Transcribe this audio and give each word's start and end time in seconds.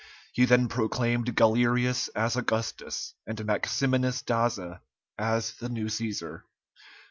He 0.33 0.45
then 0.45 0.67
proclaimed 0.67 1.35
Galerius 1.35 2.07
as 2.15 2.35
Augustus, 2.35 3.13
and 3.27 3.45
Maximinus 3.45 4.23
Daza 4.23 4.79
as 5.19 5.51
the 5.57 5.69
new 5.69 5.89
Cæsar. 5.89 6.41